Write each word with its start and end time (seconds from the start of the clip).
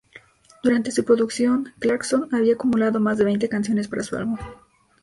Durante 0.63 0.89
su 0.89 1.05
producción, 1.05 1.73
Clarkson 1.77 2.27
había 2.33 2.55
acumulado 2.55 2.99
más 2.99 3.19
de 3.19 3.25
veinte 3.25 3.47
canciones 3.49 3.87
para 3.87 4.01
su 4.01 4.15
álbum. 4.17 4.39